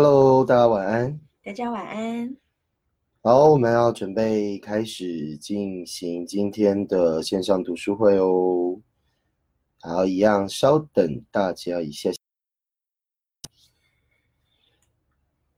[0.00, 1.20] Hello，大家晚安。
[1.42, 2.36] 大家晚安。
[3.20, 8.80] 好，我们要准备开始进行今天的线上读书会哦。
[9.80, 12.10] 好，一样，稍等大家一下。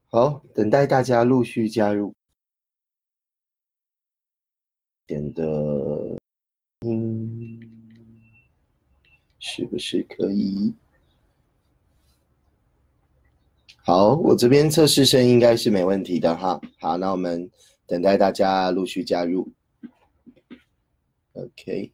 [0.08, 2.14] 好，等待大家陆续加入。
[5.06, 5.44] 点的，
[6.86, 7.60] 嗯，
[9.38, 10.74] 是不是可以？
[13.82, 16.60] 好，我这边测试声应该是没问题的哈。
[16.78, 17.50] 好，那我们
[17.86, 19.50] 等待大家陆续加入。
[21.32, 21.90] OK，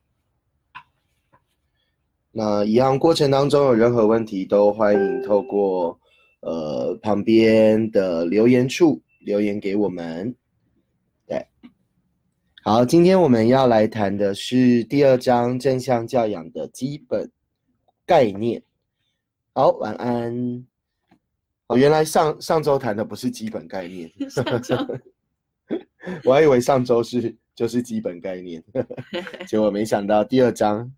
[2.33, 5.99] 那一样过程当中有任何问题都欢迎透过
[6.41, 10.35] 呃旁边的留言处留言给我们。
[11.27, 11.47] 对，
[12.65, 17.31] 好，今天我们要来谈的是第二章正向教养的基本
[18.05, 18.63] 概念。
[19.55, 20.67] 好，晚安。
[21.69, 24.11] 哦，原来上上周谈的不是基本概念
[26.25, 28.63] 我还以为上周是就是基本概念，
[29.49, 30.89] 结果没想到第二章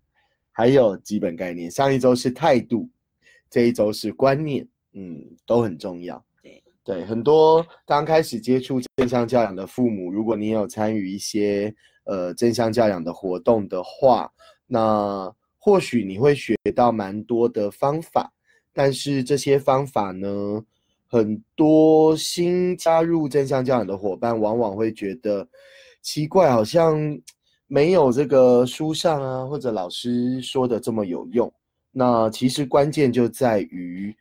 [0.51, 1.71] 还有基本概念。
[1.71, 2.87] 上一周是态度，
[3.49, 6.23] 这一周是观念，嗯，都很重要。
[6.43, 11.73] 对对，很多刚开始接触正向教养的父母，如果你有参与一些
[12.03, 14.31] 呃正向教养的活动的话，
[14.67, 18.31] 那或许你会学到蛮多的方法。
[18.79, 20.63] 但是这些方法呢，
[21.05, 25.45] 很多新加入正向教养的伙伴往往会觉得
[26.01, 26.97] 奇怪，好像
[27.67, 31.53] 没有这个书上啊或者老师说的这么有用。
[31.91, 34.15] 那其实关键就在于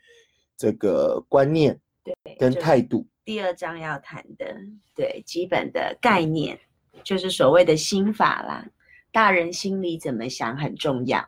[0.56, 3.06] 这个观念对跟态度。
[3.24, 4.56] 第二章要谈的
[4.92, 6.58] 对基本的概念，
[7.04, 8.66] 就是所谓的心法啦。
[9.12, 11.24] 大人心里怎么想很重要。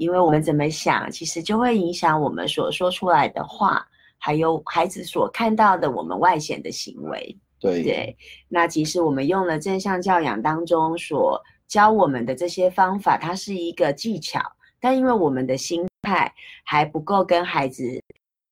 [0.00, 7.36] 因为我们怎么想，其实就会影响我们所说出来的话，还有孩子所看到的我们外显的行为。
[7.60, 8.16] 对对，
[8.48, 14.40] 那其实我们用了正向教养当中所教我们的这些方法，它是一个技巧，
[14.80, 16.32] 但因为我们的心态
[16.64, 18.02] 还不够跟孩子，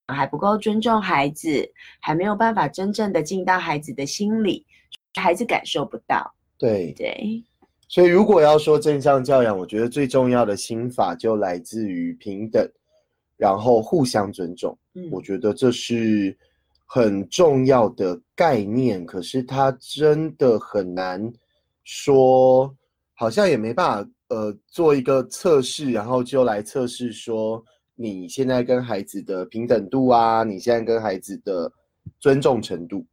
[0.08, 4.66] 还不够尊重孩子，还没有办法真正的进到孩子的心里，
[5.14, 6.34] 孩子感受不到。
[6.58, 7.42] 对对。
[7.90, 12.70] 所以，如果要说正向教养，我觉得最重要的心法就来自于平等，
[13.38, 14.78] 然后互相尊重。
[14.92, 16.36] 嗯，我觉得这是
[16.84, 19.06] 很重要的概念。
[19.06, 21.32] 可是，它真的很难
[21.82, 22.70] 说，
[23.14, 31.72] 好像也没办法呃做一个测试，然后就来测试说你现在跟孩子的平等度啊，你现在跟孩子的
[32.20, 33.06] 尊重程度。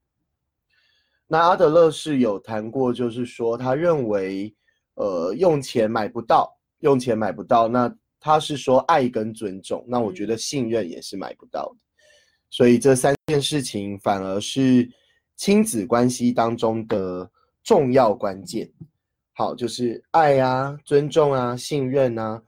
[1.28, 4.54] 那阿德勒是有谈过，就是说他认为。
[4.96, 7.68] 呃，用钱买不到，用钱买不到。
[7.68, 11.78] 那他是说爱跟尊重，那我觉得信任也是买不到的。
[12.50, 14.90] 所以这三件事情反而是
[15.36, 17.30] 亲子关系当中的
[17.64, 18.70] 重要关键。
[19.34, 22.42] 好，就是爱啊、尊重啊、信任啊，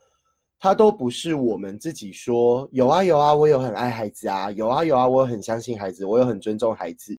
[0.57, 7.17] 它都不是我们自己说有啊有啊，我有很爱孩子啊，有啊有啊，我很相信孩子，我有很尊重孩子。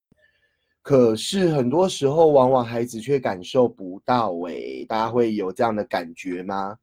[0.88, 4.34] 可是很多时候，往往孩子却感受不到。
[4.48, 6.78] 哎，大家会有这样的感觉吗？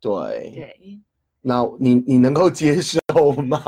[0.00, 0.98] 对，对。
[1.42, 2.98] 那你你能够接受
[3.46, 3.62] 吗？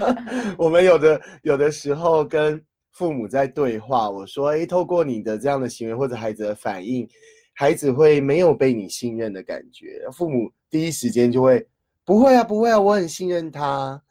[0.56, 2.58] 我们有的有的时候跟
[2.92, 7.06] 父母在对话，我说：“哎，透过你的这样的行为或者孩子的反应，
[7.52, 11.68] 孩子会没有被你信任的感觉。”父母第一时间就会
[12.06, 14.02] ：“不会啊，不会啊，我很信任他。”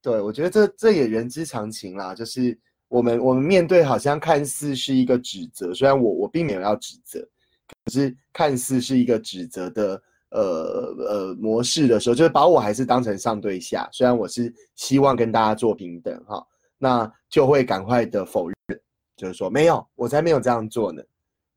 [0.00, 2.58] 对我觉得这这也人之常情啦，就是。
[2.92, 7.26] 我们我们面对好像看似是一个指责，虽然我我并没有要指责，
[7.66, 18.80] 可是看似是一个指责的呃呃模式的时候，就是把我还是当成上对下，虽然我是希望跟大家做平等哈，那就会赶快的否认，
[19.16, 21.02] 就是说没有，我才没有这样做呢。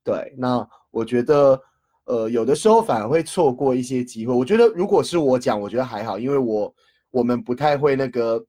[0.05, 1.61] 对，那我觉得
[2.05, 4.33] 呃有的时候反而会错过一些机会。
[4.33, 6.73] 我觉得如果是我讲，我觉得还好，因为我
[7.11, 8.41] 我们不太会那个。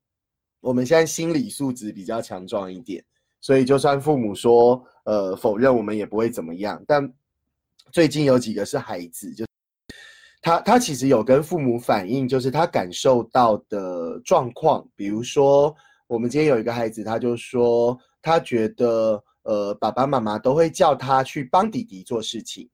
[0.60, 3.04] 我们现在心理素质比较强壮一点，
[3.40, 6.82] 所以就算父母说呃否认，我们也不会怎么样。
[6.88, 7.12] 但
[7.92, 9.44] 最近有几个是孩子，就
[10.42, 14.84] 他他其实有跟父母反映，就是他感受到的状况。
[14.96, 15.72] 比如说，
[16.08, 22.68] 我们今天有一个孩子，他就说他觉得呃爸爸妈妈都会叫他去帮弟弟做事情，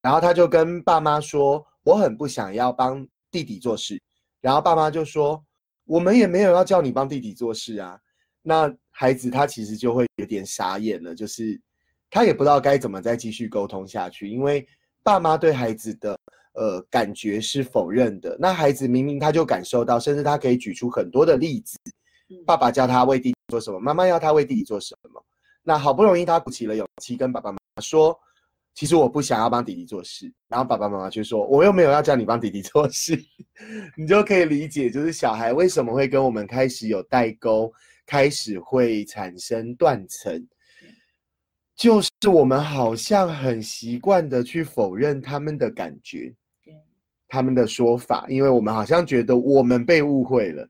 [0.00, 4.00] 然后他就跟爸妈说，我很不想要帮弟弟做事，
[4.40, 5.42] 然后爸妈就说。
[5.88, 7.98] 我们也没有要叫你帮弟弟做事啊，
[8.42, 11.58] 那孩子他其实就会有点傻眼了，就是
[12.10, 14.66] 他也不知道该怎么再继续沟通下去，因为
[15.02, 16.18] 爸妈对孩子的
[16.52, 21.78] 呃感觉是否认的，那孩子明明他就感受到，甚至他可以举出很多的例子，
[22.44, 25.24] 爸爸叫他为弟弟做什么，妈妈要他为弟弟做什么。
[25.62, 28.18] 那好不容易他鼓起了勇气跟爸爸妈妈说，
[28.78, 30.32] 其实我不想要帮弟弟做事。
[30.46, 33.20] 然后爸爸妈妈就说，我又没有要叫你帮弟弟做事。
[33.98, 37.72] 你就可以理解，就是小孩为什么会跟我们开始有代沟，
[38.06, 40.46] 开始会产生断层，
[41.74, 46.32] 就是我们好像很习惯的去否认他们的感觉。
[47.26, 50.64] 他们的说法，因为我们好像觉得我们被误会了。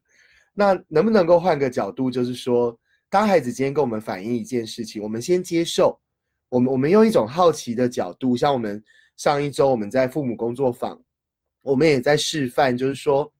[0.54, 2.74] 那能不能够换个角度，就是说，
[3.10, 6.00] 当孩子今天跟我们反映一件事情，我们先接受。
[6.48, 8.82] 我们我们用一种好奇的角度，像我们
[9.16, 11.00] 上一周我们在父母工作坊，
[11.62, 13.30] 我们也在示范，就是说，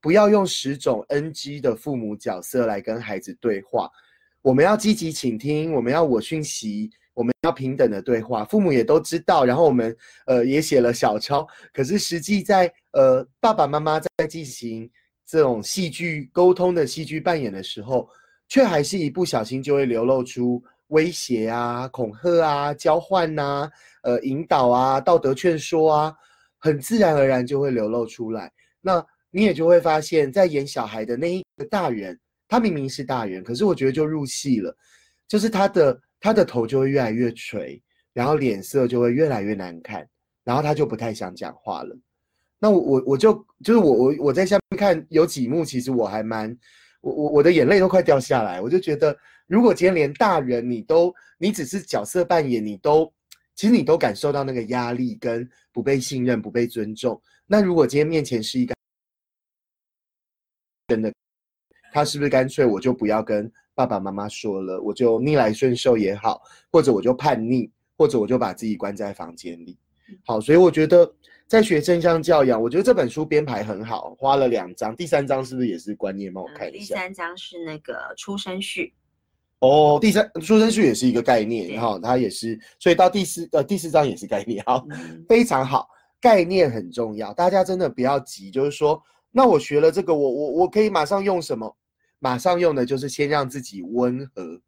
[0.00, 3.90] 不要用十种 NG 的父母角色来跟孩子对话。
[4.42, 6.90] 我们要积极倾听，我们要我讯息。
[7.12, 14.88] 我们要平等的对话，父母也都知道，然后我们呃也写了小抄，可是实际在呃爸爸妈妈在进行
[15.26, 18.08] 这种戏剧沟通的戏剧扮演的时候，
[18.48, 23.68] 却还是一不小心就会流露出威胁啊、恐吓啊、交换呐、
[24.04, 26.14] 呃引导啊、道德劝说啊，
[26.58, 28.52] 很自然而然就会流露出来。
[28.80, 32.16] 那你也就会发现，在演小孩的那一个大人，
[32.46, 34.72] 他明明是大人，可是我觉得就入戏了，
[35.26, 36.00] 就是他的。
[36.22, 37.82] 他的头就会越来越垂，
[38.12, 40.06] 然后脸色就会越来越难看，
[40.44, 41.96] 然后他就不太想讲话了。
[42.58, 43.32] 那我我就
[43.64, 46.54] 就是我我我在下面看有几幕，其实我还蛮
[47.00, 48.60] 我我我的眼泪都快掉下来。
[48.60, 49.16] 我就觉得，
[49.50, 53.12] 如果今天连大人你都你只是角色扮演，你都
[53.56, 57.20] 其实你都感受到那个压力跟不被信任、不被尊重。
[57.48, 58.72] 那如果今天面前是一个
[60.86, 61.12] 真的，
[61.92, 63.52] 他是不是干脆我就不要跟？
[63.74, 69.76] 爸爸妈妈说了，我就逆来顺受也好，或者我就叛逆，或者我就把自己关在房间里。
[70.24, 71.10] 好，所以我觉得
[71.48, 76.32] 在学正向教养，我觉得这本书编排很好，花了两章，第三章是不是也是观念？
[76.32, 76.94] 帮我看一下。
[76.94, 78.92] 第三章是那个出生序。
[79.60, 84.86] 哦，第三出生序也是一个概念，哈，它也是，所以到第四呃第四章也是概念，好，
[85.28, 85.88] 非常好，
[86.20, 91.76] 概念很重要，大家真的不要急，就是说，那我学了这个，我我我可以马上用什么？
[92.18, 94.60] 马上用的就是先让自己温和，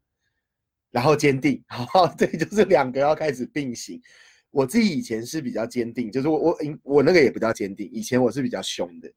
[0.91, 1.63] 然后坚定。
[1.67, 4.01] 好， 对，就是两个要开始并行。
[4.51, 9.11] 我自己以前是比较坚定，就是我我我那个也比较坚定，以前我是比较凶的。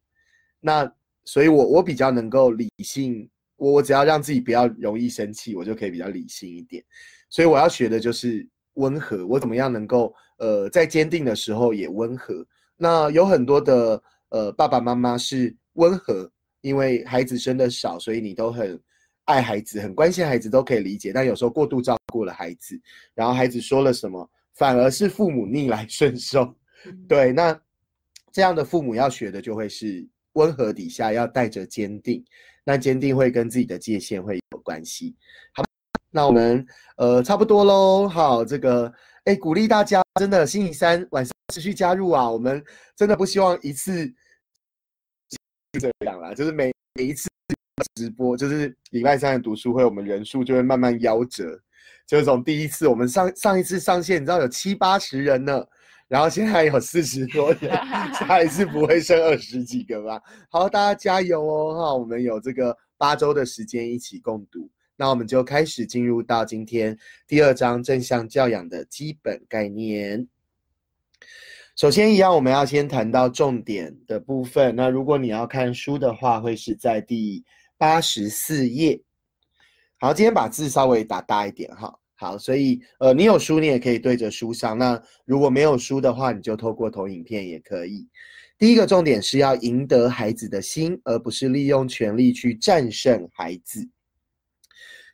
[0.60, 0.90] 那
[1.26, 6.84] 所以，我我比较能够理性，我我只要让自己不要容易生气，我就可以比较理性一点。
[7.28, 9.26] 所以我要学的就是温和。
[9.26, 12.46] 我怎么样能够呃在坚定的时候也温和？
[12.76, 16.30] 那有很多的呃爸爸妈妈是温和。
[16.62, 18.80] 因为孩子生的少，所以你都很
[19.26, 21.12] 爱孩子，很关心孩子，都可以理解。
[21.12, 22.80] 但有时候过度照顾了孩子，
[23.14, 26.52] 然后孩子说了什么，反而是父母逆来顺受。
[27.06, 27.56] 对，那
[28.32, 32.24] 这样的父母要学的就会是温和底下要带着坚定，
[32.66, 35.14] 那坚定会跟自己的界限会有关系。
[35.52, 35.62] 好，
[36.10, 36.66] 那我们
[36.96, 38.08] 呃差不多喽。
[38.08, 38.92] 好，这个
[39.24, 42.60] 哎鼓励大家，真的星期三晚上持续加入啊，我们
[42.96, 44.12] 真的不希望一次。
[45.78, 47.28] 这样啦，就是每每一次
[47.94, 51.60] 直播，就是礼拜三的读书会，我们人数就会慢慢夭折。
[52.06, 55.62] 就是从第一次我们上上一次上线，你知道有七八十人呢，
[56.08, 57.70] 然后现在有四十多人，
[58.14, 60.22] 下一次不会剩二十几个吧？
[60.48, 61.74] 好，大家加油哦！
[61.74, 70.28] 哈，我们有这个八周的时间一起共读，那我们就开始进入到今天第二章正向教养的基本概念。
[71.74, 74.74] 首先，一样我们要先谈到重点的部分。
[74.76, 77.44] 那如果你要看书的话，会是在第
[77.76, 79.02] 八十四页。
[79.98, 81.98] 好，今天把字稍微打大一点哈。
[82.16, 84.76] 好，所以呃，你有书，你也可以对着书上。
[84.76, 88.08] 那如果没有书的话，你就透过投影片也可以。
[88.58, 93.86] 第一个重点是要赢得孩子的心，而不是利用权力去战胜孩子。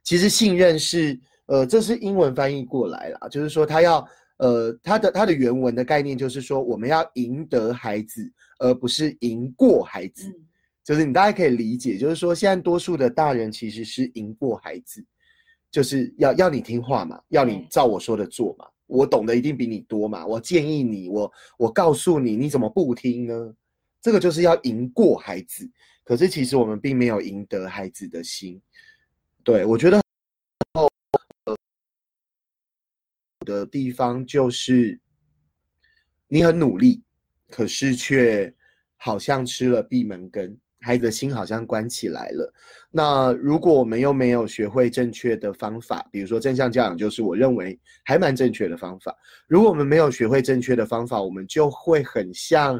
[0.02, 4.08] 其实信任是呃，这是英文翻译过来了，就是说他要。
[4.38, 8.28] 呃，他的他的原文的概念就是说，我们要赢得孩子，
[8.58, 10.24] 而不是赢过孩子。
[10.82, 15.04] 就是你大家可以理解，就是说，现在多数的大人其实是赢过孩子，
[15.72, 18.68] 就是要要你听话嘛，要你照我说的做嘛。
[18.86, 23.54] 我懂得一定比你多嘛，我建议你，我我告诉你，你怎么不听呢？
[24.00, 25.68] 这个就是要赢过孩子。
[26.04, 28.62] 可是其实我们并没有赢得孩子的心。
[29.42, 30.00] 对我觉得。
[33.44, 35.00] 的地方就是，
[36.28, 37.02] 你很努力，
[37.48, 38.54] 可是却
[38.96, 42.52] 好像吃了闭门羹，孩子的心好像关起来了。
[42.90, 49.16] 那如果我们又没有学会正确的方法，比如说正向教养，就是我认为还蛮正确的方法。
[49.46, 52.78] 如果我们没有学会正确的方法，我们就会很像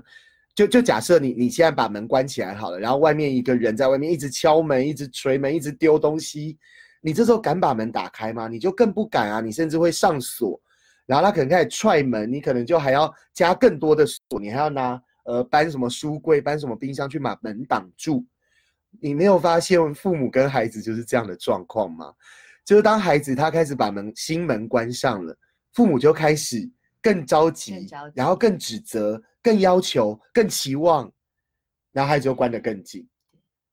[0.55, 6.59] 就就假设你你现在把门关起来好了，然后外面一个人在外面一直敲门、一直捶门、一直丢东西，
[7.01, 8.49] 你这时候敢把门打开吗？
[8.49, 9.41] 你就更不敢啊！
[9.41, 10.61] 你甚至会上锁，
[11.07, 18.25] 然后他可能开始踹门，你可能就还要加更多的锁，你还要拿呃搬什么书柜、搬什么冰箱去把门挡住。
[19.01, 22.13] 你没有发现父母跟孩子就是这样的状况吗？
[22.65, 25.37] 就是当孩子他开始把门心门关上了，
[25.73, 31.11] 父母就开始更着急，着急然后更指责、更要求、更期望，
[31.91, 33.05] 然后孩子就关得更紧。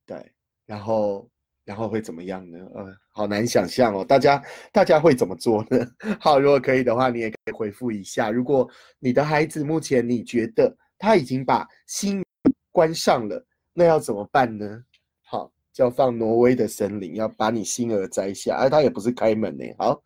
[0.07, 0.31] 对，
[0.65, 1.29] 然后
[1.65, 2.57] 然后会怎么样呢？
[2.73, 4.41] 呃，好难想象哦，大家
[4.71, 5.85] 大家会怎么做呢？
[6.19, 8.31] 好，如果可以的话，你也可以回复一下。
[8.31, 12.25] 如果你的孩子目前你觉得他已经把心门
[12.71, 14.83] 关上了，那要怎么办呢？
[15.25, 18.57] 好，就要放挪威的森林，要把你心儿摘下。
[18.59, 19.63] 而、他也不是开门呢。
[19.77, 19.99] 好，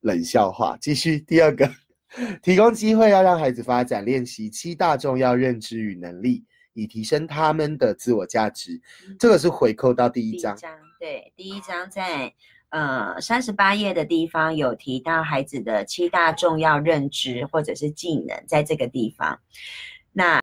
[0.00, 1.70] 冷笑话，继续第二个，
[2.42, 8.80] 提供机会要让孩子发展练习七大重要认知与能力，以提升他们的自我价值。
[9.18, 10.56] 这个是回扣到第第一章。
[10.98, 12.32] 对，第一章在
[12.70, 19.40] 呃三十八页的地方有提到孩子的七大重要认知或者是技能，在这个地方，
[20.12, 20.40] 那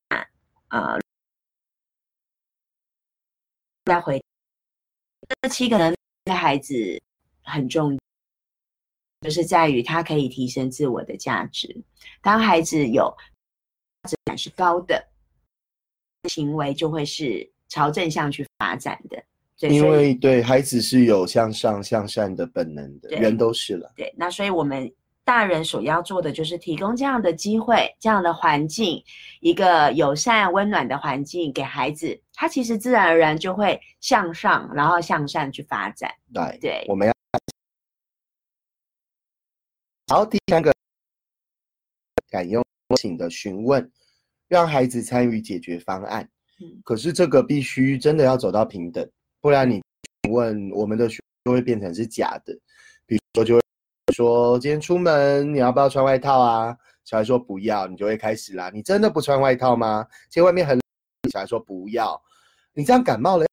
[0.70, 1.00] 呃
[3.86, 4.22] 再回
[5.42, 7.02] 这七个能力对孩子
[7.44, 8.00] 很重要，
[9.22, 11.84] 就是在于他可以提升自我的价值。
[12.22, 13.16] 当孩子有
[14.04, 15.08] 价值感是高的，
[16.30, 19.24] 行为就会是朝正向去发展的。
[19.58, 23.92] 对，因为对孩子是有向上向善的本能的，人都是了。
[23.96, 24.92] 对，那所以我们
[25.30, 29.00] 大人所要做的就是提供这样的机会、这样的环境，
[29.42, 36.12] 一个友善、温暖的环境给孩子，他其实自然而然就会向上，然后向善去发展。
[36.34, 37.14] 对，对我们要
[40.08, 40.26] 好。
[40.26, 40.74] 第三个，
[42.32, 43.88] 敢用请的询问，
[44.48, 46.28] 让孩子参与解决方案。
[46.60, 49.08] 嗯可是这个必须真的要走到平等，
[49.42, 49.80] 不然你
[50.28, 52.52] 问我们的询就会变成是假的。
[53.06, 53.62] 比如说，就会
[54.20, 56.78] 说今天出门你要不要穿外套啊？
[57.06, 58.70] 小孩说不要，你就会开始啦。
[58.70, 60.06] 你真的不穿外套吗？
[60.24, 60.84] 今天外面很冷，
[61.32, 62.22] 小孩说不要。
[62.74, 63.46] 你这样感冒了？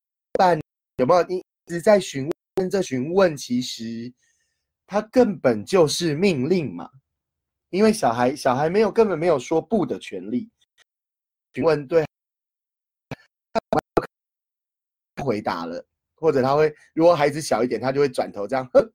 [0.97, 1.23] 有没有？
[1.29, 4.13] 一直在询问，这询问其实
[4.89, 6.91] 他根本就是命令嘛，
[7.71, 10.51] 因为小孩小孩没有根本没有说不的权利。
[11.55, 12.05] 询问对，
[15.15, 18.93] 他回答了，或者他会，如果孩子小一点，他就会转头这样，哼，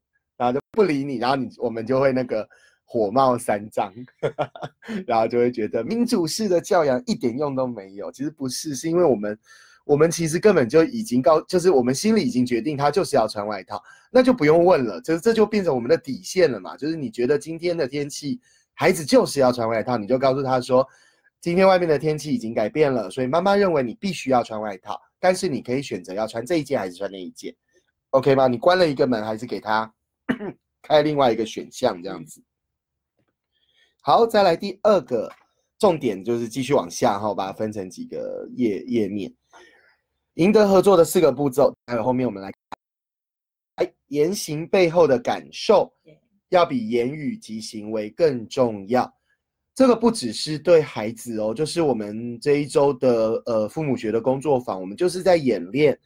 [0.71, 2.47] 不理你，然后你我们就会那个
[2.85, 3.93] 火冒三丈，
[5.05, 8.11] 然后就会觉得民主式的教养一点用都没有。
[8.11, 9.37] 其实不是，是因为我们
[9.85, 16.77] 我们其实根本就已经告，就是我们心里已经决定他就是要穿外套，那就不用问了，就是这就变成我们的底线了嘛。
[16.77, 18.39] 就是你觉得今天的天气，
[18.73, 20.87] 孩子就是要穿外套，你就告诉他说，
[21.41, 27.53] 今天外面的天气已经改变了，所以妈妈认为你必须要穿外套，但是你可以选择要穿这一件还是穿那一件
[28.11, 28.47] ，OK 吗？
[28.47, 29.91] 你关了一个门，还是给他
[30.83, 32.41] 开另外一个选项这样子。
[34.01, 35.31] 好，再来第二个
[35.77, 39.33] 重点就是继续往下哈，把它分成几个页页面。
[40.35, 45.93] 赢得合作的四个步骤，还有后面我们来看，哎，言行背后的感受
[46.49, 49.13] 要比言语及行为更重要。
[49.75, 55.97] 这个不只是对孩子哦，就是我们这一周的呃父母学的工作坊，我们就是在演练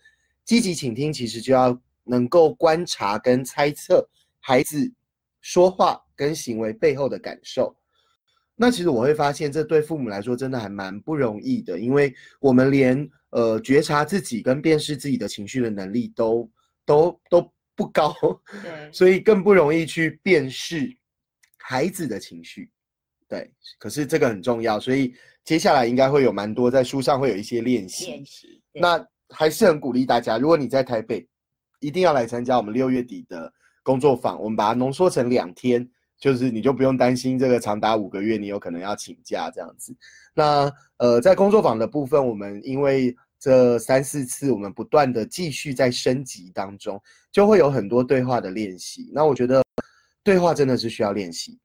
[0.44, 4.08] 积极倾听，其实就要能够观察跟猜测
[4.48, 4.94] 孩子
[5.42, 7.76] 说话跟行为背后的感受。
[8.56, 16.48] 那其实我会发现，这对父母来说真的还蛮不容易的，因为我们连呃觉察自己跟辨识自己的情绪的能力都
[16.86, 18.16] 都都不高，
[18.62, 20.96] 对 所以更不容易去辨识
[21.58, 22.70] 孩子的情绪。
[23.28, 28.06] 对，可是这个很重要，所以接下来应该会有蛮多在书上会有一些练习。
[28.06, 28.62] 练习。
[28.74, 31.28] 那还是很鼓励大家，如果你在台北，
[31.80, 33.52] 一定要来参加我们六月底的
[33.86, 34.42] 工作坊。
[34.42, 35.88] 我们把它浓缩成两天，
[36.20, 39.96] 就是你就不用担心这个长达五个月，你有可能要请假这样子。
[40.34, 47.00] 那呃，在工作坊的部分，我们因为这三四次，我们不断的继续在升级当中，
[47.32, 49.12] 就会有很多对话的练习。
[49.14, 49.64] 那我觉得
[50.24, 51.60] 对话真的是需要练习，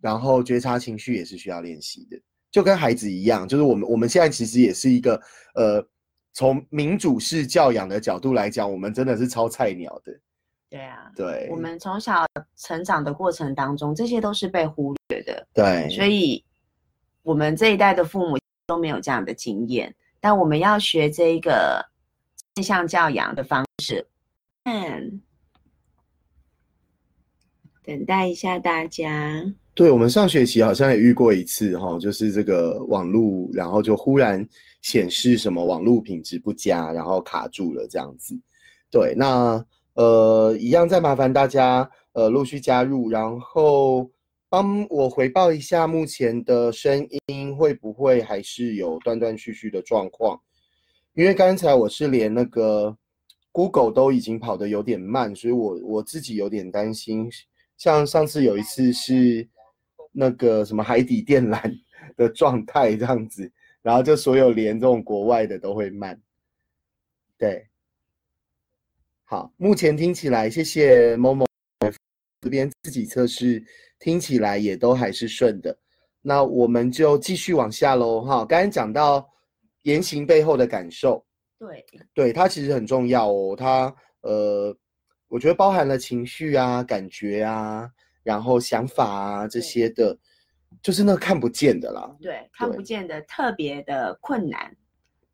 [0.00, 2.18] 然后觉察情绪也是需要练习的。
[2.50, 5.20] 就跟孩子一样，就是我们我们现在其实也是一个
[5.54, 5.86] 呃，
[6.32, 10.18] 从民主式教养的角度来讲，我们真的是超菜鸟的。
[10.68, 16.44] 对啊，对，我们从小成长的过程当中，这些都是被忽略的，对，所以
[17.22, 19.94] 我们这一代的父母都没有这样的经验。
[20.20, 21.84] 但我们要学这一个
[22.54, 24.04] 正向教养的方式。
[24.64, 25.20] 嗯，
[27.84, 29.44] 等待一下大家。
[29.72, 34.44] 对，我们上学期好像也遇过一次哈，就是这个网络，然后就忽然
[34.82, 38.36] 显示什么网络品质不佳，然后卡住了这样子。
[38.90, 39.64] 对，那
[39.96, 44.10] 呃，一样再麻烦大家呃陆续加入，然后
[44.48, 50.40] 帮我回报一下目前的声音会不会还是有断断续续的状况？
[51.14, 52.96] 因为刚才我是连那个
[53.52, 57.28] Google 都已经跑得有点慢，所以我我自己有点担心。
[57.76, 59.48] 像上次有一次是。
[60.18, 61.60] 那个什么海底电缆
[62.16, 66.18] 的状态这样子，然后就所有连这种国外的都会慢。
[67.36, 67.68] 对，
[69.28, 71.44] 好，目前听起来，谢谢某某
[72.42, 73.60] 这边自己测试，
[73.98, 75.76] 听起来也都还是顺的。
[76.22, 78.44] 那我们就继续往下喽，哈。
[78.44, 79.28] 刚才讲到
[79.82, 81.26] 言行背后的感受，
[81.58, 83.56] 对，对，它其实很重要哦。
[83.58, 84.72] 它呃，
[85.26, 87.90] 我觉得包含了情绪啊、感觉啊。
[88.22, 90.16] 然后想法啊这些的，
[90.80, 92.16] 就是那看不见的啦。
[92.20, 94.72] 对，看不见的特别的困难。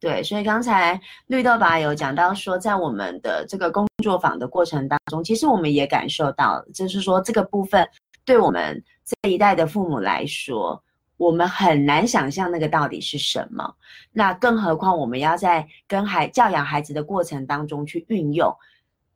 [0.03, 7.89] 对，所以刚才绿豆爸有讲到说，在我们的这个工作坊的过程当中，其实我们也感受到，就是说这个部分
[8.25, 10.83] 对我们这一代的父母来说，
[11.17, 13.73] 我们很难想象那个到底是什么。
[14.13, 18.53] 那更何况我们要在跟孩教养孩子的过程当中去运用。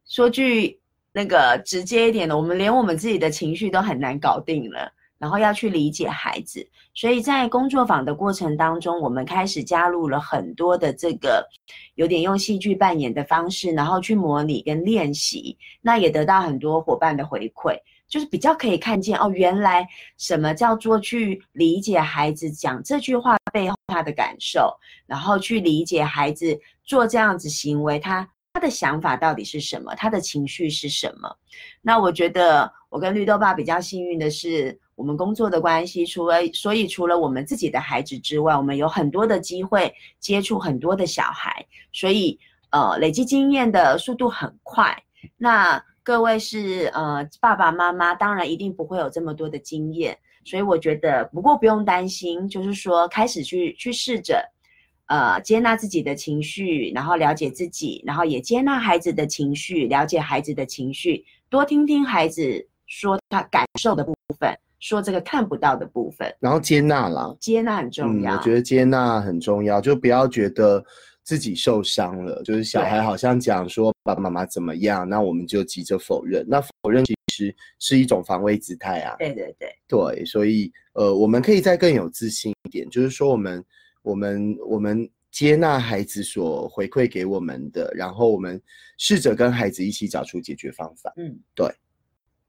[0.07, 0.81] 说句。
[1.13, 11.47] 那个直接一点的，我们连我们自己的情绪都很难搞定了，然后要去理解孩子，所以在工作坊的过程当中，我们开始加入了很多的这个
[11.95, 19.87] 有点用戏剧扮演的方式，然后去模拟跟练习，那也得到很多伙伴的回馈，就是比较可以看见哦，原来
[20.19, 24.71] 什么叫做去理解孩子讲这句话背后他的感受，
[25.07, 28.29] 然后去理解孩子做这样子行为他。
[28.53, 29.95] 他的想法到底是什么？
[29.97, 31.29] 他的情绪是什么？
[31.83, 42.37] 那我觉得我跟绿豆爸比较幸运的是，我们工作的关系，除了所以除了我们自己的孩子之外，我们有很多的机会接触很多的小孩，所以
[42.71, 45.01] 呃累积经验的速度很快。
[45.37, 54.53] 那各位是呃爸爸妈妈，当然一定不会有这么多的经验，所以我觉得不过不用担心，就是说开始去去试着。
[55.09, 68.37] 呃，接纳自己的情绪，然后了解自己，然后也接纳孩子的情绪，了解孩子的情绪，多听听孩子说他感受的部分，说这个看不到的部分，然后接纳了，接纳很重要。
[68.37, 70.85] 我觉得接纳很重要，就不要觉得
[71.23, 79.17] 自己受伤了，就是小孩好像讲说爸爸妈妈怎么样，那我们就急着否认，那否认其实是一种防卫姿态啊。
[79.19, 83.65] 对对对，对，所以呃，我们可以再更有自信一点，就是说我们。
[84.07, 88.63] 我们我们接纳孩子所回馈给我们的，然后我们
[88.99, 91.13] 试着跟孩子一起找出解决方法。
[91.17, 91.69] 嗯，对。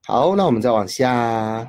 [0.06, 1.68] 好，那我们再往下，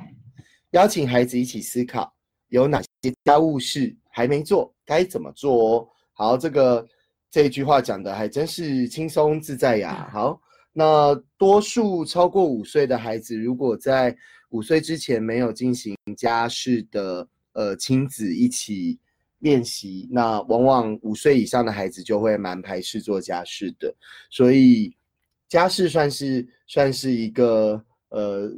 [0.71, 2.13] 邀请孩子一起思考
[2.47, 5.87] 有哪些家务事还没做，该怎么做哦。
[6.13, 6.87] 好，这个
[7.31, 10.09] 这一句话讲的还真是轻松自在呀。
[10.11, 10.39] 好，
[10.71, 14.15] 那多数超过五岁的孩子，如果在
[14.49, 18.99] 五岁之前没有进行家事的，呃，亲子一起。
[19.39, 23.95] 练习那往往五岁以上的孩子就会蛮排斥做家事的，
[24.29, 24.93] 所以
[25.47, 28.51] 家事算是算是一个呃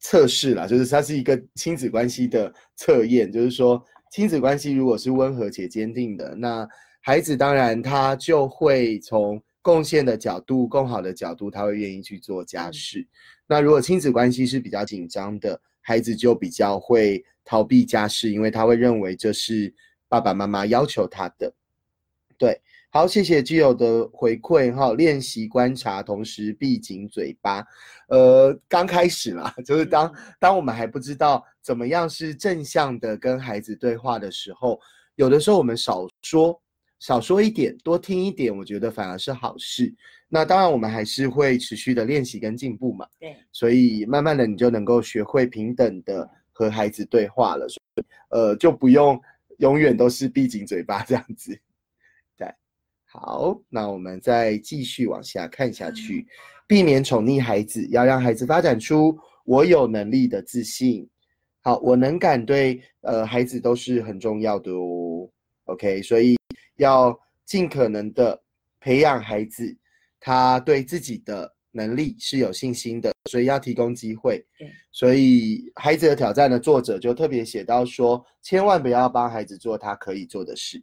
[0.00, 6.68] 测试啦，就是它是一个亲子关系的测验，就是说亲子关系如果是温和且坚定的，那
[7.00, 13.06] 孩子当然他就会从贡献的角度、更好的角度，他会愿意去做家事。
[13.46, 19.72] 那如果亲子关系是比较紧张的，孩子就比较会逃避家事，因为他会认为这是。
[20.10, 21.54] 爸爸妈妈要求他的，
[22.36, 22.60] 对，
[22.92, 24.92] 好，谢谢基友的回馈哈。
[24.94, 27.64] 练习观察，同时闭紧嘴巴。
[28.08, 34.76] 呃，刚开始啦，就是当当我们还不知道怎么样是正向的跟孩子对话的时候，
[35.14, 36.60] 有的时候我们少说，
[36.98, 39.94] 少说一点，多听一点，我觉得反而是好事。
[40.28, 43.06] 那当然，我们还是会持续的练习跟进步嘛。
[43.20, 47.68] 对，所以慢慢的你就能够学会平等的和孩子对话了。
[48.30, 49.20] 呃，就不用。
[49.58, 51.60] 永远都是闭紧嘴巴这样子，对，
[53.12, 56.26] 好，那我们再继续往下看下去，
[56.66, 61.08] 避免宠溺孩子，要让孩子发展出我有能力的自信。
[61.62, 65.28] 好，我能感对呃孩子都是很重要的哦。
[65.64, 66.36] OK，所以
[66.76, 68.40] 要尽可能的
[68.80, 69.76] 培养孩子，
[70.18, 71.54] 他对自己的。
[71.72, 74.44] 能力是有信心的，所以要提供机会。
[74.90, 80.82] 所以孩子的挑战的作者就特别写到说，千万不要帮孩子做他可以做的事。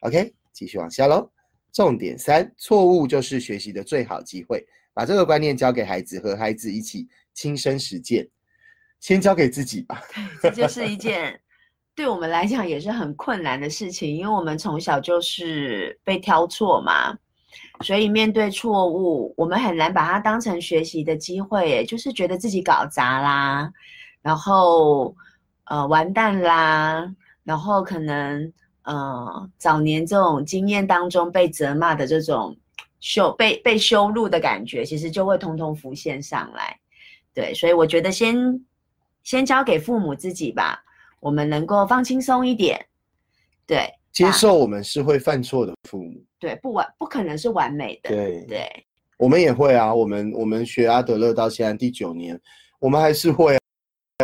[0.00, 1.30] OK，继续往下喽。
[1.72, 4.64] 重点三，错误就是学习的最好机会。
[4.94, 8.28] 把这个观念交给孩子，和孩子一起亲身实践。
[9.00, 10.00] 先交给自己吧。
[10.40, 11.40] 这就是一件
[11.94, 17.16] 对我们来讲也是很困难的事情，因为我们从小就是被挑错嘛，
[17.80, 23.72] 所以面对错误，我们很难把它当成学习的机会，就是觉得自己搞砸啦，
[24.20, 25.16] 然后
[25.64, 27.12] 呃完蛋啦，
[27.44, 28.52] 然后可能
[28.84, 32.56] 呃早年这种经验当中被责骂的这种
[33.00, 36.78] 羞被被羞辱的感觉，其实就会通通浮现上来。
[37.34, 38.64] 对，所以我觉得先
[39.22, 40.84] 先交给父母自己吧，
[41.20, 42.84] 我们能够放轻松一点。
[43.66, 46.22] 对，接受我们是会犯错的父母。
[46.38, 48.10] 对，不完不可能是完美的。
[48.10, 52.38] 对对，我们也会啊，我们我们学阿德勒到现在第九年，
[52.78, 53.56] 我们还是会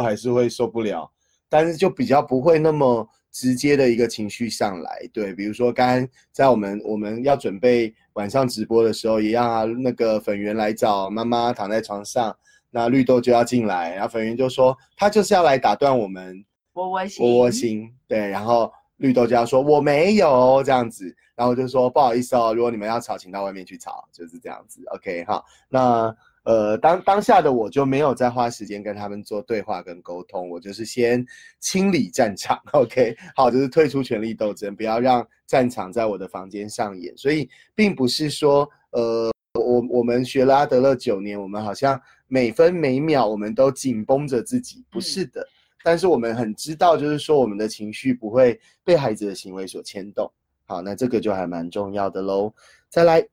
[0.02, 1.10] 还是会受不了，
[1.48, 5.08] 但是就比较不会那么直接的一个情绪上来。
[5.12, 12.36] 对，比如说刚刚在我们我们要准备晚上直播的时候，一样啊，那个粉圆来找妈妈躺在床上。
[12.70, 25.42] 那绿豆就要进来，然后粉圆就说他就是要来打断我们窝窝心，窝窝心，对，然后绿豆就要说我没有这样子，然后就说不好意思哦，如果你们要吵，请到外面去吵，就是这样子，OK 哈。
[25.68, 26.14] 那
[26.48, 31.24] 呃当当下的我就没有再花时间跟他们做对话跟沟通，我就是先
[31.60, 37.16] 清理战场， OK 好，就是退出权力斗争，不要让战场在我的房间上演。
[37.16, 42.00] 所以并不是说呃我我们学了阿德勒九年，我们好像。
[42.30, 45.42] 每分每秒，我们都紧绷着自己，不是的。
[45.82, 50.30] 但是我们很知道，就是说我们的情绪不会被孩子的行为所牵动。
[50.66, 52.52] 好，那这个就还蛮重要的喽。
[52.90, 53.26] 再来，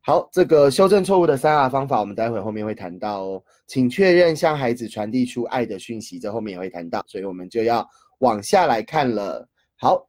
[0.00, 3.42] 好，这个修正错误的三 R 方法，我们待会后面会谈到哦。
[3.66, 7.86] 请确认向孩子传递出爱的讯息，这后面也会谈到，所以我们就要
[8.20, 9.48] 往下来看了。
[9.76, 10.06] 好。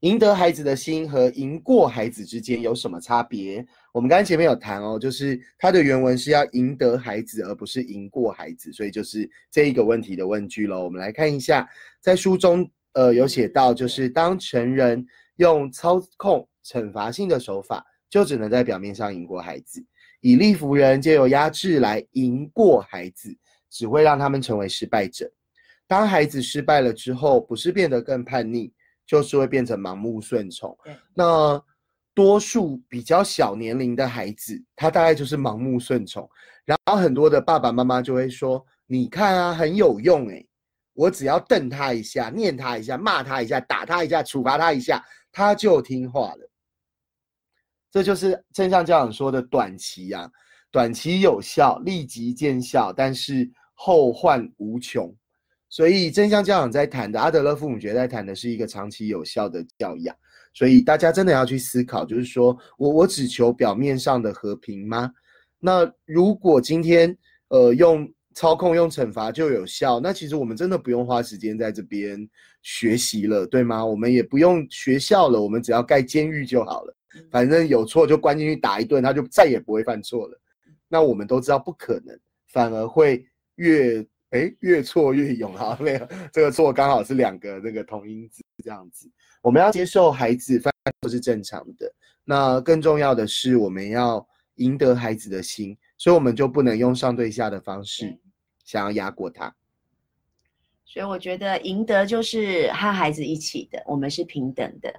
[0.00, 3.64] 赢得孩子的心和赢过孩子之间有什么差别？
[3.92, 10.82] 我们刚才前面有谈哦，就是它的原文是要赢得孩子，而不是赢过孩子，所以就是这一个问题的问句喽。
[10.82, 19.80] 我们来看一下，在书中呃有写到，就是当成人用操控惩罚性的手法，就只能在表面上赢过孩子；
[20.20, 23.34] 以力服人，借由压制来赢过孩子，
[23.70, 25.28] 只会让他们成为失败者。
[25.88, 28.70] 当孩子失败了之后，不是变得更叛逆。
[29.04, 30.74] 就是会变成盲目顺从。
[31.12, 31.60] 那
[32.14, 36.26] 多数比较小年龄的孩子，他大概就是盲目顺从。
[36.64, 40.46] 然后很多的爸爸妈妈就会说：“你看啊，很有用诶，
[40.94, 46.48] 我只要瞪他一下，念他一下，骂他一下，打他一下，处罚他一下，他就听话了。”
[47.92, 50.28] 这就是正向教养说的短期啊，
[50.70, 55.14] 短期有效，立即见效，但是后患无穷。
[55.68, 60.16] 所以正向教养在谈的，阿德勒父母学在谈的是一个长期有效的教养。
[60.54, 65.10] 所以大家真的要去思考，就是说我我只求表面上的和平吗？
[65.58, 67.16] 那如果今天
[67.48, 72.28] 呃用操控用惩罚就有效，那其实我们真的不用花时间在这边
[72.62, 73.84] 学习了，对吗？
[73.84, 76.96] 我们也不用学校了，我们只要盖监狱就好了。
[77.30, 80.40] 反正有错就关进去打一顿，他就再也不会犯错了。
[80.88, 84.06] 那我们都知道不可能，反而会越。
[84.32, 89.06] 哎，越错越勇哈， 没有这个错刚好是两个那个同音字这样子。
[89.42, 90.72] 我们要接受孩子犯
[91.02, 91.94] 错是正常的，
[92.24, 98.18] 那更重要的是我们要赢得孩子的心，所以我们就不能用上对下的方式
[98.64, 99.54] 想要压过他。
[100.86, 104.90] 所以我觉得赢得就是和孩子一起的，我们是平等的。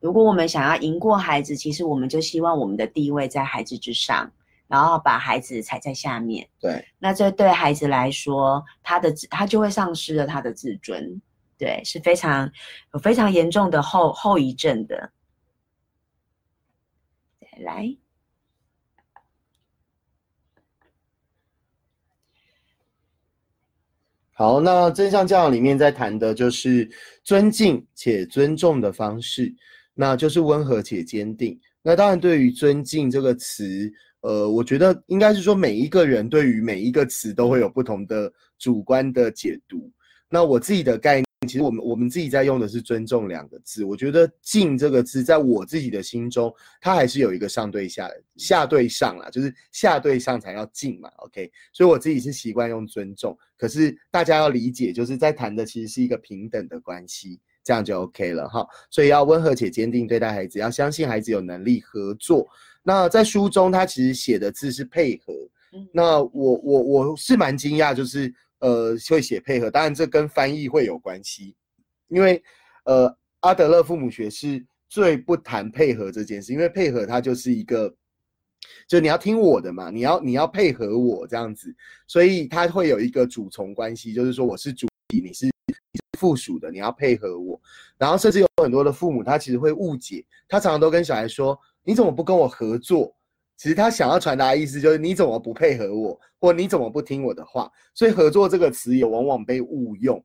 [0.00, 4.32] 如果我们想要赢过孩子，其实我们就希望我们的地位在孩子之上。
[4.70, 11.20] 然后把孩子踩在下面，对，那这对孩子来说，他的他就会丧失了他的自尊，
[11.58, 12.48] 对，是非常
[12.94, 15.10] 有非常严重的后后遗症的。
[17.58, 17.96] 来，
[24.34, 26.88] 好，那真相教养里面在谈的就是
[27.24, 29.52] 尊敬且尊重的方式，
[29.94, 31.58] 那就是温和且坚定。
[31.82, 33.92] 那当然，对于尊敬这个词。
[34.22, 39.90] 呃，我觉得应该是说，每一个人对于每一个词都会有不同的主观的解读。
[40.28, 43.82] 那我自己的概念，其实我们我们自己在用的是“尊重”两个字。
[43.82, 51.08] 我觉得“敬”这个字，在我自己的心中，它还是有一个上对下、下对上啦，就是下对上才要敬嘛。
[51.20, 53.34] OK，所以我自己是习惯用“尊重”。
[53.56, 58.66] 可是大家要理解，就是在谈的其实是一个平等的关系，这样就 OK 了哈。
[58.90, 62.48] 所以要温和且坚定对待孩子，要相信孩子有能力合作。
[62.82, 65.32] 那在书中，他其实写的字是配合。
[65.92, 69.70] 那我我我是蛮惊讶，就是呃会写配合。
[69.70, 71.54] 当然这跟翻译会有关系，
[72.08, 72.42] 因为
[72.86, 77.94] 呃阿德勒父母学是最不谈配合这件事，因为配合它就是一个
[78.88, 81.72] 就你要听我的嘛，你要你要配合我这样子，
[82.08, 87.58] 所以他会有一个主从关系，就是说我是主体，你是你是附属的，你要配合我。
[87.96, 93.16] 然后甚至有很多的父母，他其实会误解，他常常都跟小孩说：“你怎么不跟我合作？”
[93.56, 97.70] 其实他想要传达的意思就是你怎么不配合我，或你怎么不听我的话。
[97.94, 100.22] 所以“合作”这个词也往往被误用。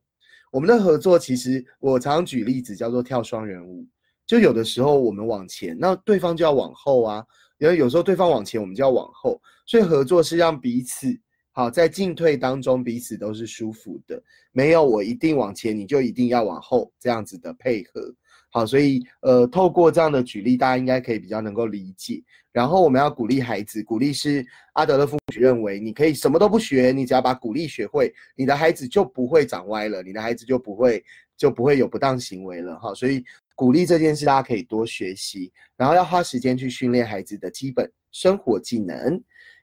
[0.52, 3.86] 我们的合作其实我常常举例子叫做跳双人舞，
[4.26, 7.24] 就有的时候我们往前，那对方就要往后啊。
[7.58, 11.08] 因为有时候对方往前，我们就要往后，所以合作是让彼此
[11.56, 18.14] 好在进退当中彼此都是舒服的，没有我一定往前，你就一定要往后这样子的配合。
[18.50, 22.22] 好，所以呃，透过这样的举例，大家应该可以比较能够理解。
[22.52, 31.02] 然后我们要鼓励孩子，鼓励是阿德勒父母认为，你可以什么都不学，你只要把鼓励学会，你的孩子就不会长歪了，你的孩子就不会
[31.38, 32.78] 就不会有不当行为了。
[32.78, 33.24] 哈，所以。
[33.58, 39.18] 鼓励这件事，大家可以多学习，然后要花时间去训练孩子的基本生活技能，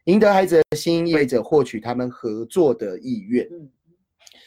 [0.06, 3.48] 赢得孩子的心，意味着获取他们合作的意愿。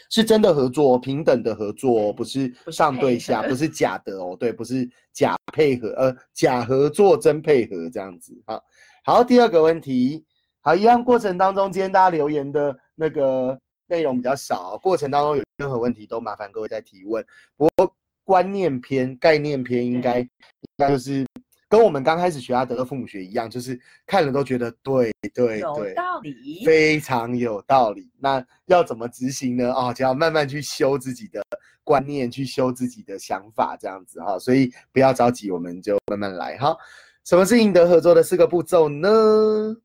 [0.08, 8.60] 是真的合作，平等的合作，不是上对下， 不是假的哦，对，不是假配合，呃，假合作真配合这样子啊。
[9.04, 10.24] 好，第二个问题，
[10.60, 17.24] 好，一样过程当中，今天大家留言的那个内容比较少，过程当中有任何问题都麻烦各位再提问。
[17.56, 17.92] 不过。
[18.26, 20.28] 观念篇、概念篇应该，应
[20.76, 21.24] 该就是
[21.68, 28.10] 跟我们刚开始学阿德勒父母学一样，就是看了都觉得对对对，有道理，非常有道理。
[28.18, 29.72] 那要怎么执行呢？
[29.72, 31.42] 啊，就要慢慢去修自己的
[31.82, 34.38] 观念，去修自己的想法，这样子哈。
[34.38, 36.76] 所以不要着急，我们就慢慢来哈。
[37.24, 39.76] 什么是赢得合作的四个步骤呢？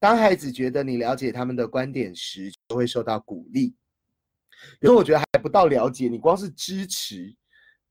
[0.00, 3.76] 当孩子觉得你了解他们的观点时，就会受到鼓励。
[4.80, 7.32] 有时候我觉得还不到了解，你光是支持，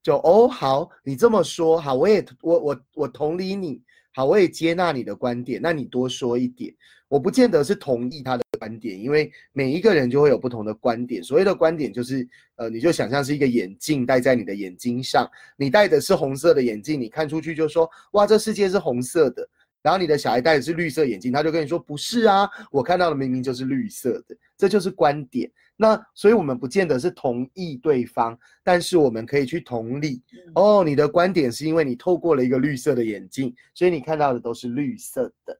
[0.04, 3.82] 就哦好，你这么说好，我也我我我同理你，
[4.14, 6.74] 好，我也接纳你的观点，那你多说一点，
[7.08, 11.24] 我不见得是同意他的观点，因为每一个人就会有不同的观点。
[11.24, 19.48] 所谓的观点就是，呃，你就想象是一个眼镜戴在你的眼睛上，你戴的是红色的眼镜，你看出去就说哇，这世界是红色的。
[19.84, 25.52] 然后你的小孩戴的是绿色眼镜，他就跟你说不是啊，我看到的明明就是绿色的，这就是观点。
[25.82, 30.22] 那所以我们不见得是同意对方，但是我们可以去同理。
[30.54, 35.60] 哦，你的观点是因为你透过了一个绿色的眼镜，所以你看到的都是绿色的。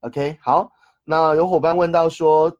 [0.00, 0.72] OK，好。
[1.04, 2.52] 那有伙伴问到说，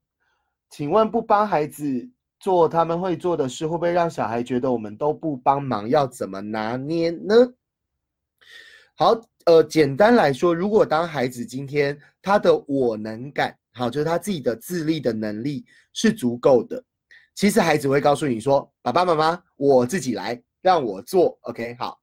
[0.71, 5.89] 请问不帮孩子做他们会做的事，会不会让小孩觉得我们都不帮忙？
[5.89, 7.35] 要怎么拿捏呢？
[8.95, 9.21] 好。
[9.45, 16.81] 呃，简单来说，如果当孩子今天他的我能感，好，就是他自己的自立的能力是足够的，
[17.35, 21.39] 其实孩子会告诉你说：“爸爸妈妈，我自己来，让我做。
[21.43, 21.99] ”OK，好。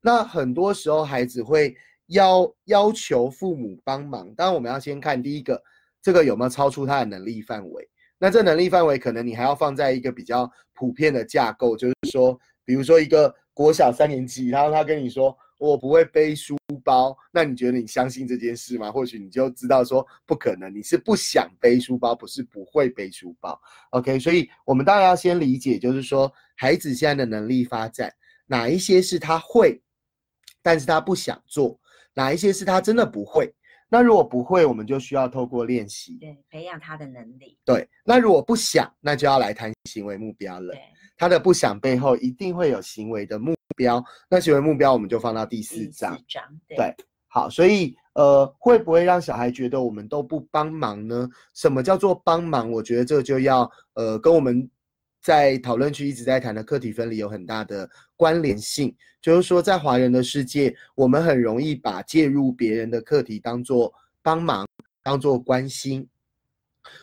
[0.00, 1.74] 那很多时候孩子会
[2.08, 5.62] 要要求父母帮忙，当然我们要先看第一个，
[6.02, 7.88] 这个有没有超出他的能力范围。
[8.18, 15.36] 那这能力范围可能你还要放在一个比较普遍的架构，就是说，比如说一个国小三年级，然后他跟你说。
[15.70, 18.92] 我不会背书包，那你觉得你相信这件事吗？
[18.92, 23.60] 或许你就知道说不可能，你是不想背书包，不是不会背书包。
[23.90, 28.12] OK，所以我们当然要先理解，就是说孩子现在的能力发展，
[28.46, 29.80] 哪一些是他会，
[30.62, 31.80] 但是他不想做，
[32.14, 33.52] 哪一些是他真的不会。
[33.88, 37.56] 那如果不会，我们就需要透过练习，对，培养他的能力。
[37.64, 40.74] 对，那如果不想，那就要来谈行为目标了。
[41.16, 46.18] 他的不想背后一定会有行为的目标，那行为目标我们就放到第四章。
[46.68, 46.94] 对，
[47.28, 51.28] 好，所以呃，会不会让小孩觉得我们都不帮忙呢？
[51.54, 52.70] 什么叫做帮忙？
[52.70, 54.68] 我觉得这就要呃，跟我们
[55.20, 58.94] 在讨论区一直在谈的课题分离有很大的关联性。
[59.20, 64.68] 就是说，在华人的世界，我们很容易把介入别人的课题当做帮忙，
[65.02, 66.06] 当做关心，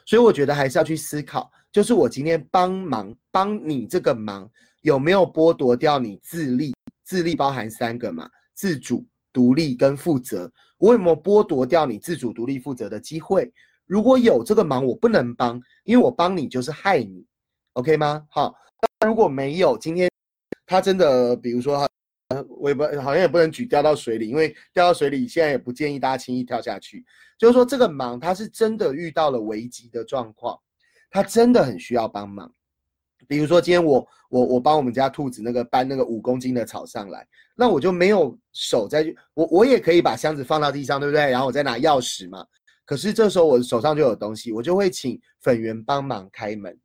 [0.06, 1.52] 所以我觉得还是要去思考。
[1.72, 4.48] 就是我今天帮忙帮你这个忙，
[4.82, 6.74] 有没有剥夺掉你自立？
[7.04, 10.52] 自立包含三个嘛，自主、独立跟负责。
[10.78, 13.52] 我有没有剥夺掉你自主、独立、负责的机会？
[13.86, 17.26] 如果有这个忙，我不能帮，因为我帮你就是害你
[17.74, 18.26] ，OK 吗？
[18.30, 18.56] 好，
[19.00, 20.10] 那如果没有，今天
[20.66, 21.86] 他真的，比如说，
[22.48, 27.06] 我也不好像也不能举掉到水里，因为掉到水里现在也不建议大家轻易跳下去。
[27.38, 30.58] 就是说，这个忙他是真的遇到了危机的状况。
[31.10, 32.50] 他真的很需要帮忙，
[33.32, 41.32] 比如说今天我我我帮我们家兔子那个搬那个五公斤的草上来，那我就没有手再我我也可以把箱子放到地上，对不对？
[41.32, 42.46] 然后我再拿钥匙嘛。
[42.84, 46.78] 可是这时候我手上就有东西，我就会请粉圆帮忙开门。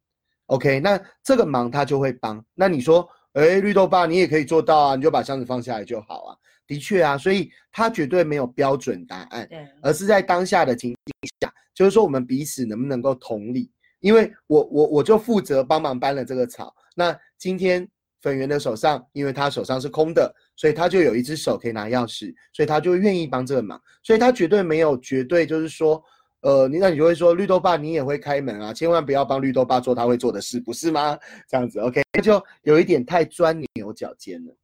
[0.47, 2.41] OK，那这个忙他就会帮。
[2.55, 6.37] 那你说，哎，绿豆爸你也可以做到啊，你就把箱子放下来就好啊。
[6.65, 13.69] 的确啊，所以他绝对没有标准答案，对，而是在当下的情境下，就是说我们彼此能不能够同理。
[14.07, 17.85] 因为我我我就负责帮忙搬了这个草，那今天
[18.21, 26.01] 粉圆的手上，因为他手上是空的，所以他就有一只手可以拿钥匙，所以他就愿意帮这个忙，所以他绝对没有绝对就是说，
[26.43, 31.19] 呃，你那你就会说绿豆爸你也会开门啊，千万不要帮绿豆爸做他会做的事，不是吗？
[31.49, 34.57] 这样子，OK，就有一点太钻牛角尖了。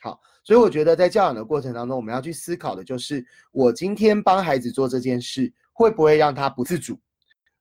[0.00, 6.98] 好，所以我觉得在教养的过程当中，我们要去思考的就是，我今天帮孩子做这件事，会不会让他不自主、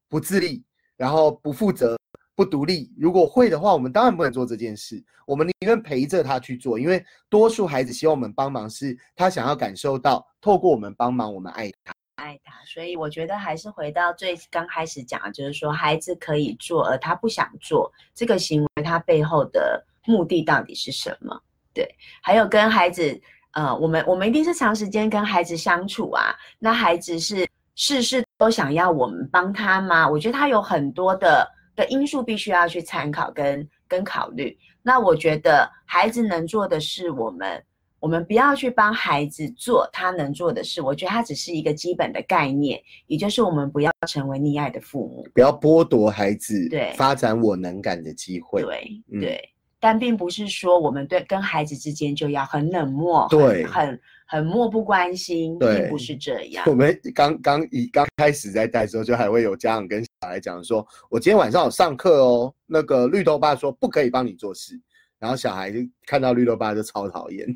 [0.09, 0.63] 不自立？
[0.99, 1.97] 然后不负责、
[2.35, 5.01] 不独立，如果会的话，我们当然不能做这件事。
[5.25, 12.53] 我们宁愿陪着他去做，因为多数孩子希望我们帮忙，是他想要感受到透过我们帮忙，我们爱他，爱他。
[12.65, 21.41] 所以我觉得还是回到最刚开始讲的，就是说孩子可以做，而他不想做这个行为，他背后的目的到底是什么？
[21.73, 21.87] 对，
[22.21, 23.21] 还有跟孩子，
[23.53, 27.47] 呃，我们我们一定是长时间跟孩子相处啊，那孩子是。
[27.81, 30.07] 事事都想要我们帮他吗？
[30.09, 34.55] 我觉得他有很多的的因素必须要去参考跟跟考虑。
[34.83, 37.63] 那我觉得孩子能做的是，我们
[38.01, 40.81] 我们不要去帮孩子做他能做的事。
[40.81, 48.61] 我觉得他只是一个基本的概念，也就是我们不要成为溺爱的父母，不要剥夺孩子对发展我能感的机会。
[48.61, 53.97] 对对，但并不是说我们对跟孩子之间就要很冷漠，对，很。
[54.31, 56.63] 很漠不关心，并不是这样。
[56.67, 64.79] 我们刚刚一刚开始在带的时候，就还会有家长跟小孩讲说：“我今天晚上有上课哦。”那个绿豆爸说：“不可以帮你做事。”
[65.17, 67.47] 然后小孩就看到绿豆爸就超讨厌，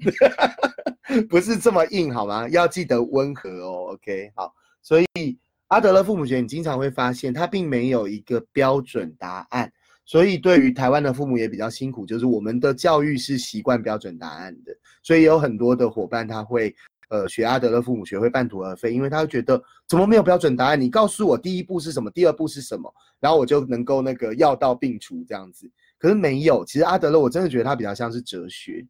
[1.29, 2.49] 不是这么硬好吗？
[2.49, 3.93] 要记得温和哦。
[3.93, 4.51] OK，好。
[4.81, 9.71] 所以阿德勒父母学，你经常会发现他并没有一个标准答案。
[10.05, 16.75] 所以，对于台湾的父母也比较辛苦，就是我们的教育是习惯标准答案的，所以有很多的伙伴他会，
[17.09, 20.79] 呃，学阿德勒父母学会半途而废，因为他会觉得怎么没有标准答案？
[20.79, 25.71] 你告诉我第一步是什么，第二步是什么，然后我就能够那个药到病除这样子。
[25.97, 28.85] 可是没有，其实阿德勒我真的觉得他比较像是哲学，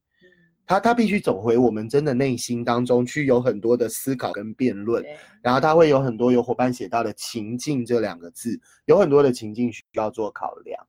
[0.65, 5.05] 他他必须走回我们真的内心当中去，有很多的思考跟辩论，
[5.43, 10.83] 然后他会有很多有伙伴写到的情境这两个字，有很多的情境需要做考量。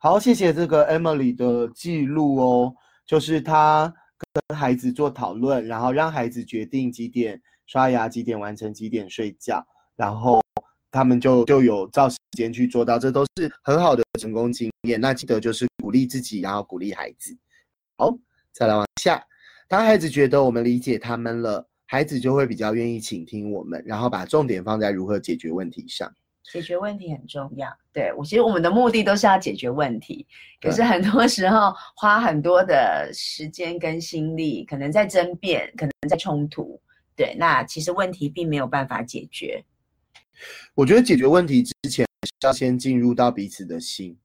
[0.00, 2.72] 好，谢谢这个 Emily 的记录哦，
[3.04, 10.40] 就是他跟孩子做讨论，然后让孩子决定几点刷牙，几点完成，几点睡觉，然后
[10.92, 15.00] 他们就就有照时间去做到，这都是很好的成功经验。
[15.00, 17.36] 那记得就是鼓励自己，然后鼓励孩子。
[17.96, 18.16] 好，
[18.52, 19.20] 再来往下，
[19.66, 26.08] 当孩子觉得我们理解他们了，孩子就会比较愿意倾听我们，然后把重点放在如何解决问题上。
[26.50, 30.26] 解决问题很重要，对我其实我们的目的都是要解决问题，
[30.60, 36.80] 可是很多时候花很多的时间跟心力，可能在争辩，可能在冲突，
[37.14, 39.62] 对，那其实问题并没有办法解决。
[40.74, 42.06] 我觉得解决问题之前
[42.42, 44.16] 要先进入到彼此的心，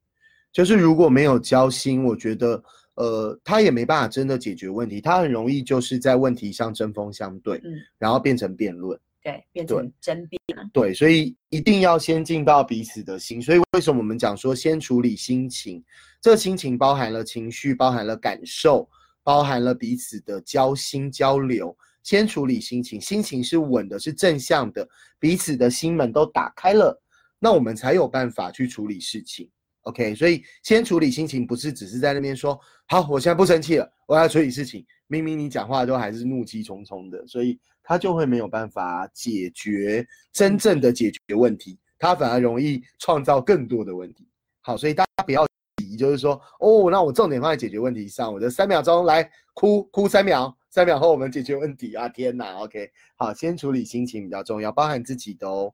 [0.52, 2.64] 就是如果没有交心，我觉得
[2.96, 8.98] 呃他也没办法真的解决问题，他很容易就是在问题上针锋相对，嗯，然后变成辩论。
[9.24, 10.40] 对，变成争辩
[10.74, 13.42] 对，所以一定要先进到彼此的心。
[13.42, 15.82] 所以为什么我们讲说先处理心情？
[16.20, 18.90] 这个心情包含了情绪，包含了感受，
[19.24, 21.76] 包含了彼此的交心交流。
[22.04, 24.86] 先处理心情，心情是稳的，是正向的，
[25.20, 27.02] 彼此的心门都打开了，
[27.40, 29.50] 那我们才有办法去处理事情。
[29.84, 34.86] OK，所以先处理心情，不是只是在那边说好，我现在不生气了，我要处理事情。
[35.08, 37.58] 明明你讲话都还是怒气冲冲的，所以。
[37.84, 44.28] 他就会没有办法解决真正的解决问题，他反而容易创造更多的问题。
[44.62, 45.46] 好，所以大家不要
[45.78, 52.08] 急，就是说，哦，那我重点放在解决问题上，我的三秒钟来哭哭三秒，三秒后我们解决问题啊！
[52.08, 55.74] 天哪，OK，好，先处理心情比较重要，包含自己的哦。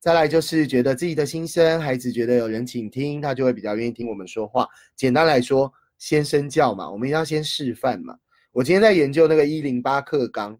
[0.00, 4.66] 再来就是觉得自己的心声，孩子觉得有人倾听，他就会比较愿意听我们说话。
[4.96, 8.16] 简单来说，先身教嘛，我们一定要先示范嘛。
[8.52, 10.58] 我今天在研究那个一零八课纲。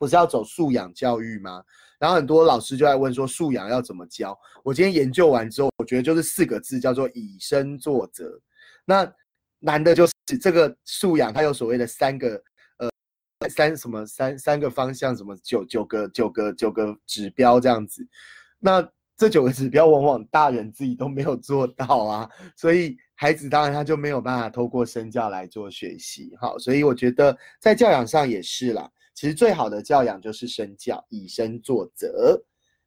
[0.00, 1.62] 不是要走素养教育吗？
[1.98, 4.34] 然后很多老师就在问说素养要怎么教？
[4.64, 8.40] 我今天研究完之后，我觉得就是四个字，叫做以身作则。
[8.86, 9.06] 那
[9.58, 12.42] 难的就是这个素养，它有所谓的三个
[12.78, 12.88] 呃
[13.50, 18.02] 三什么三三个方向，什么九九个九个九个指标这样子。
[18.58, 18.82] 那
[19.18, 26.34] 这九个指标往往大人自己都没有做到啊，所以孩子当然他就没有办法透过身教来做学习。
[26.40, 28.90] 好，所以我觉得在教养上也是啦。
[29.14, 32.42] 其实最好的教养就是身教，以身作则。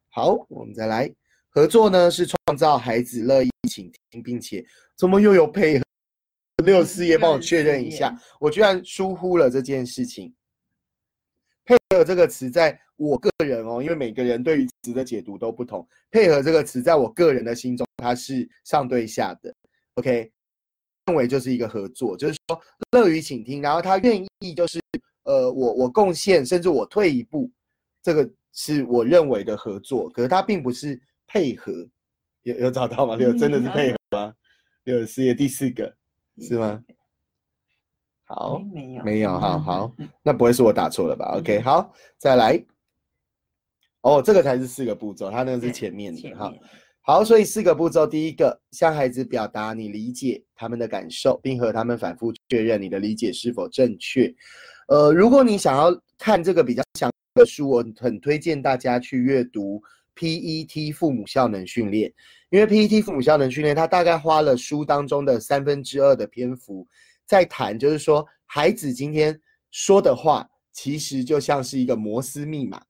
[0.08, 1.12] 好，我们再来
[1.48, 4.64] 合作呢，是创造孩子乐意倾听，并且
[4.96, 5.84] 怎么又有配合？
[6.64, 10.34] 六四也帮我确认一下，我居然疏忽了这件事情。
[11.64, 15.86] 配合这个词，在我个人哦，因为每个人对于词的解读都不同。
[16.10, 19.54] 配合这个词，在我个人的心中，它是上对下的。
[19.94, 20.30] OK，
[21.06, 22.60] 认为就是一个合作，就是说
[22.92, 24.80] 乐于倾听，然后他愿意就是
[25.24, 27.50] 呃，我我贡献，甚至我退一步，
[28.02, 30.08] 这个是我认为的合作。
[30.10, 31.72] 可是它并不是配合，
[32.42, 33.16] 有有找到吗？
[33.16, 34.34] 有真的是配合吗？
[34.84, 35.94] 有四页第四个
[36.40, 36.82] 是吗？
[38.26, 42.64] 好，没有没有，好好，那不会是我打错了吧？OK，好，再来。
[44.00, 46.52] 哦，这个才是四个步骤，它那个是前面的哈。
[47.00, 54.34] 好，所以四个步骤，第一个，向孩子表达你理解他们的感受，并和他们反复确认你的理解是否正确。
[54.88, 59.82] 呃，如果你想要看这个比较详的书，我很推荐大家去阅读
[60.14, 62.12] PET 父母效能训练，
[62.50, 66.86] 因为 PET 父母效能训练，它大概花了书当中的三分之二的篇幅。
[67.26, 72.82] 在谈，就是说，孩子今天说的话，其实就像是一个摩斯密码。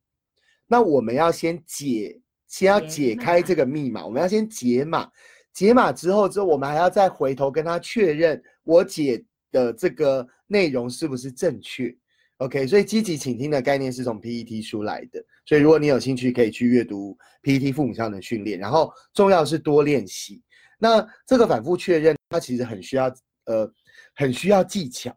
[0.66, 5.09] 那我们要先解，先要解开这个密码，我们要先解码。
[5.53, 11.92] 解码之后，之后我们还要再回头跟他确认，我解的这个内容是不是正确
[12.36, 15.24] ？OK，所以积极倾听的概念是从 PET 出来的。
[15.44, 18.59] 所以如果你有兴趣，可以去阅读 PET 父母效能训练。
[18.59, 20.42] 然后重要是多练习。
[20.78, 23.12] 那这个反复确认，它其实很需要，
[23.46, 23.70] 呃。
[24.16, 25.16] 很需要技巧，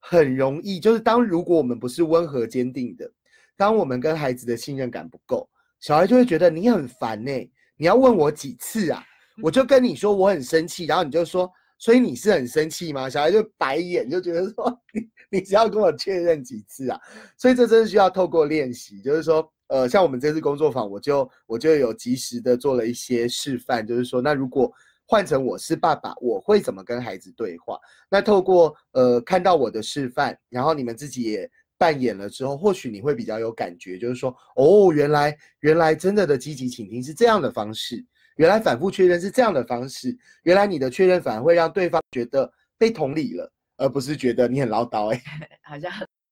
[0.00, 3.10] 很容易就是当如果我们不是温和坚定的，
[3.56, 5.48] 当我们跟孩子的信任感不够，
[5.80, 7.32] 小孩就会觉得你很烦呢。
[7.76, 9.04] 你要问我几次啊？
[9.42, 13.08] 我就跟你说我很生气，然后你就说，所以你是很生气吗？
[13.08, 17.00] 小孩就白眼，就觉得说 你你只要跟我确认几次啊？
[17.36, 24.72] 所以这真的需要透过练习，就是说，呃，像我们这次工作坊，我就我就有及时的做了一些示范，就是说，那如果。
[25.08, 27.78] 换成我是爸爸，我会怎么跟孩子对话？
[28.10, 31.48] 那透过呃看到我的示范，然后你们自己也
[31.78, 38.04] 扮演了之后，或许你会比较有感觉，就是说哦，原来原来真的的积极倾听是这样的方式，
[38.36, 45.22] 原来反复确认是这样的方式，原来你的确认反而会让对方觉得被同理了，而不是觉得你很唠叨哎，
[45.64, 45.90] 好像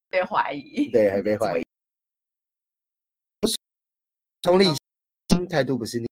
[0.09, 1.65] 被怀疑，对，还被怀疑，
[4.43, 4.65] 同理
[5.31, 6.07] 心态度不是你。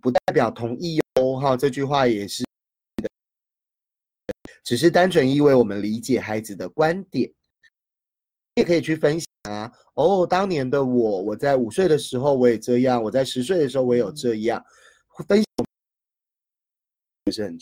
[0.00, 2.44] 不代表同意哦，哈，这句话也是
[4.62, 7.32] 只是单纯意味我们理解孩子的观点，
[8.56, 9.70] 也可以去分享啊。
[9.94, 14.64] 哦，当年的我，我在五岁的时候我也这样，我在十岁的时候我也有这样
[15.26, 15.46] 分享，
[17.32, 17.58] 是很。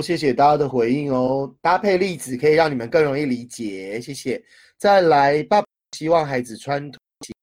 [0.00, 4.40] 谢谢大家的回应哦，搭配例子可以让你们更容易理解，谢谢。
[4.76, 5.66] 再来，爸爸
[5.96, 7.34] 希望孩子穿拖鞋。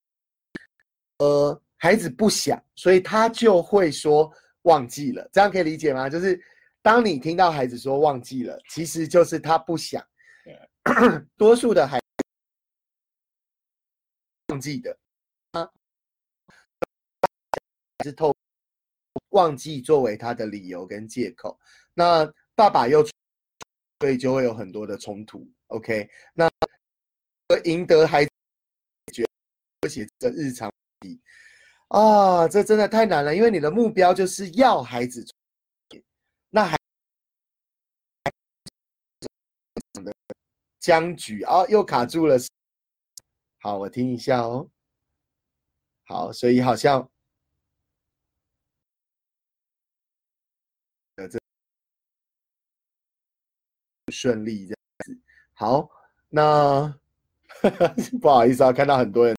[1.18, 6.10] 呃，孩子不想，所以他就会说忘记了，这样可以理解吗？
[6.10, 6.42] 就是
[6.82, 10.02] 当你听到孩子说忘记了，其实就是他不想。
[11.36, 12.06] 多数的孩子
[14.50, 14.98] 忘记的
[15.52, 15.70] 啊，
[18.04, 18.34] 是透
[19.30, 21.60] 忘记作为他的理由跟借口。
[21.94, 22.26] 那
[22.56, 23.04] 爸爸又
[24.00, 25.46] 所以就会有很多的冲突。
[25.68, 26.50] OK，那
[27.64, 28.32] 赢得孩子
[29.12, 29.26] 觉
[29.82, 30.72] 而且的日常。
[31.90, 35.26] 啊，这真的太难了，因为你的目标就是要孩子，
[36.50, 36.78] 那还
[40.86, 42.38] 僵局啊，又卡住了。
[43.60, 44.70] 好，我听一下哦。
[46.04, 47.10] 好，所以好像
[51.18, 51.40] 这
[54.12, 55.20] 顺利这样子。
[55.56, 55.90] 好，
[56.30, 57.00] 那
[58.22, 59.36] 不好意思啊，看到很多人。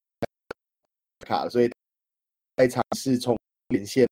[1.21, 1.71] 卡，所以
[2.57, 3.39] 在尝试重
[3.69, 4.09] 连线